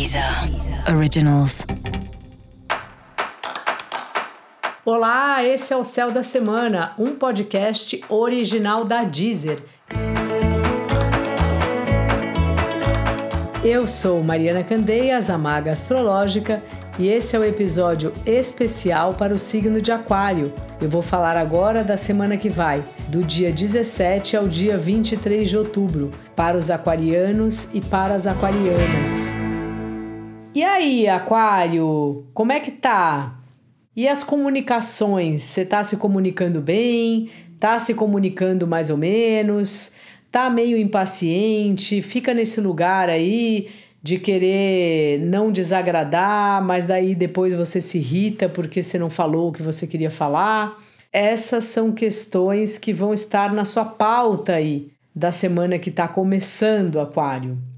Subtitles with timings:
[0.00, 0.24] Deezer
[0.96, 1.66] Originals.
[4.82, 9.62] Olá, esse é o Céu da Semana, um podcast original da Deezer.
[13.62, 16.62] Eu sou Mariana Candeias, a maga astrológica,
[16.98, 20.50] e esse é o episódio especial para o signo de Aquário.
[20.80, 25.58] Eu vou falar agora da semana que vai, do dia 17 ao dia 23 de
[25.58, 29.39] outubro, para os aquarianos e para as aquarianas.
[30.52, 33.38] E aí, Aquário, como é que tá?
[33.94, 35.44] E as comunicações?
[35.44, 37.30] Você tá se comunicando bem?
[37.60, 39.94] Tá se comunicando mais ou menos?
[40.30, 42.02] Tá meio impaciente?
[42.02, 43.68] Fica nesse lugar aí
[44.02, 49.52] de querer não desagradar, mas daí depois você se irrita porque você não falou o
[49.52, 50.76] que você queria falar.
[51.12, 56.98] Essas são questões que vão estar na sua pauta aí da semana que está começando,
[56.98, 57.69] Aquário.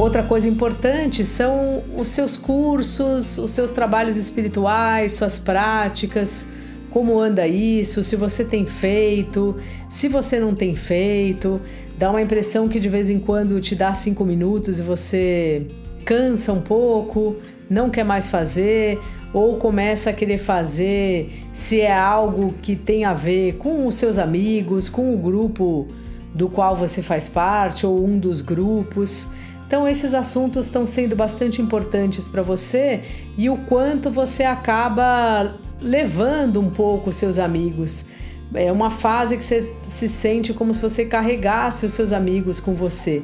[0.00, 6.48] Outra coisa importante são os seus cursos, os seus trabalhos espirituais, suas práticas,
[6.88, 9.56] como anda isso, se você tem feito,
[9.90, 11.60] se você não tem feito.
[11.98, 15.66] Dá uma impressão que de vez em quando te dá cinco minutos e você
[16.02, 17.36] cansa um pouco,
[17.68, 18.98] não quer mais fazer,
[19.34, 24.16] ou começa a querer fazer se é algo que tem a ver com os seus
[24.16, 25.86] amigos, com o grupo
[26.34, 29.28] do qual você faz parte, ou um dos grupos.
[29.70, 33.02] Então, esses assuntos estão sendo bastante importantes para você
[33.38, 38.06] e o quanto você acaba levando um pouco os seus amigos.
[38.52, 42.74] É uma fase que você se sente como se você carregasse os seus amigos com
[42.74, 43.22] você.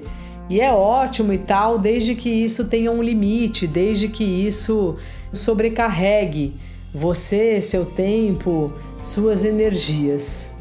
[0.48, 4.94] E é ótimo e tal, desde que isso tenha um limite, desde que isso
[5.33, 6.55] sobrecarregue
[6.94, 10.55] você, seu tempo, suas energias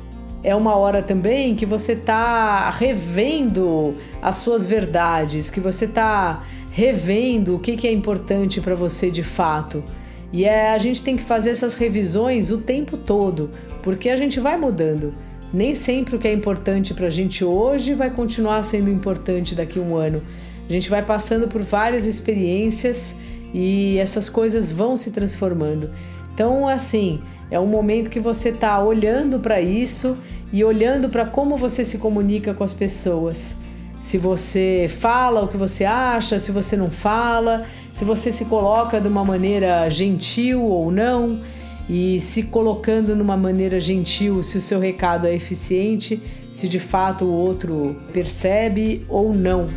[0.45, 7.55] é uma hora também que você está revendo as suas verdades, que você está revendo
[7.55, 9.83] o que, que é importante para você de fato.
[10.31, 13.49] E é, a gente tem que fazer essas revisões o tempo todo,
[13.81, 15.15] porque a gente vai mudando.
[15.51, 19.79] Nem sempre o que é importante para a gente hoje vai continuar sendo importante daqui
[19.79, 20.21] a um ano.
[20.69, 23.19] A gente vai passando por várias experiências
[23.51, 25.89] e essas coisas vão se transformando.
[26.35, 30.17] Então, assim, é um momento que você está olhando para isso
[30.51, 33.57] e olhando para como você se comunica com as pessoas.
[34.01, 39.01] Se você fala o que você acha, se você não fala, se você se coloca
[39.01, 41.41] de uma maneira gentil ou não,
[41.89, 47.25] e se colocando numa maneira gentil, se o seu recado é eficiente, se de fato
[47.25, 49.67] o outro percebe ou não.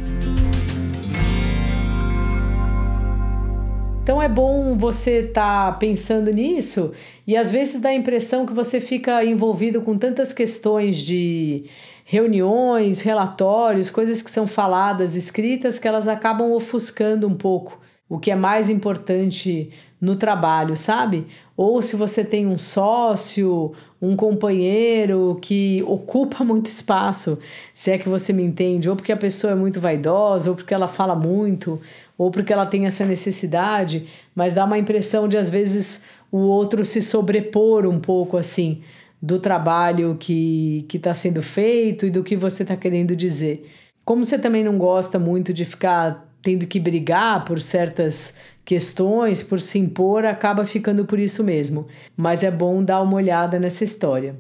[4.09, 6.95] Então é bom você estar tá pensando nisso
[7.27, 11.67] e às vezes dá a impressão que você fica envolvido com tantas questões de
[12.07, 18.31] reuniões, relatórios, coisas que são faladas, escritas, que elas acabam ofuscando um pouco o que
[18.31, 19.71] é mais importante
[20.01, 21.27] no trabalho, sabe?
[21.57, 27.39] Ou se você tem um sócio, um companheiro que ocupa muito espaço,
[27.75, 30.73] se é que você me entende, ou porque a pessoa é muito vaidosa, ou porque
[30.73, 31.81] ela fala muito,
[32.17, 36.85] ou porque ela tem essa necessidade, mas dá uma impressão de às vezes o outro
[36.85, 38.83] se sobrepor um pouco assim
[39.21, 43.69] do trabalho que está sendo feito e do que você está querendo dizer.
[44.05, 49.61] Como você também não gosta muito de ficar tendo que brigar por certas questões, por
[49.61, 51.87] se impor, acaba ficando por isso mesmo.
[52.17, 54.37] Mas é bom dar uma olhada nessa história.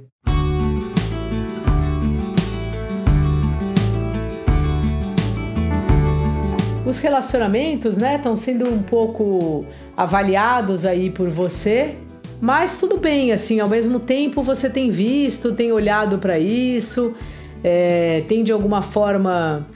[6.86, 11.96] Os relacionamentos, né, estão sendo um pouco avaliados aí por você,
[12.40, 17.14] mas tudo bem, assim, ao mesmo tempo você tem visto, tem olhado para isso,
[17.62, 19.66] é, tem de alguma forma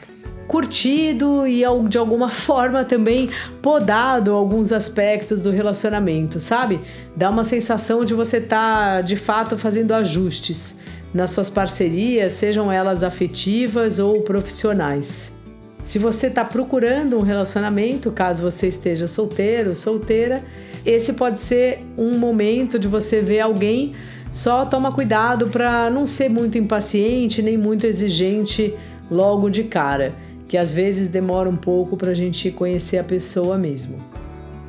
[0.53, 3.31] curtido e de alguma forma também
[3.63, 6.79] podado alguns aspectos do relacionamento, sabe?
[7.17, 10.79] Dá uma sensação de você estar tá, de fato fazendo ajustes
[11.15, 15.35] nas suas parcerias, sejam elas afetivas ou profissionais.
[15.83, 20.45] Se você está procurando um relacionamento, caso você esteja solteiro, solteira,
[20.85, 23.95] esse pode ser um momento de você ver alguém.
[24.31, 28.75] Só toma cuidado para não ser muito impaciente nem muito exigente
[29.11, 30.15] logo de cara,
[30.53, 34.05] que às vezes demora um pouco para a gente conhecer a pessoa mesmo.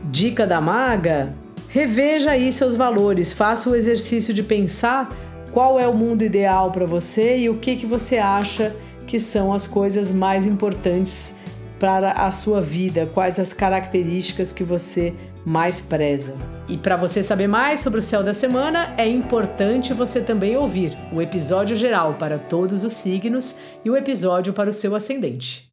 [0.06, 1.34] Dica da maga:
[1.68, 5.14] reveja aí seus valores, faça o exercício de pensar
[5.52, 8.74] qual é o mundo ideal para você e o que, que você acha
[9.06, 11.42] que são as coisas mais importantes
[11.82, 15.14] para a sua vida, quais as características que você
[15.46, 16.38] mais preza.
[16.70, 20.98] E para você saber mais sobre o céu da semana, é importante você também ouvir
[21.12, 25.73] o episódio geral para todos os signos e o episódio para o seu ascendente.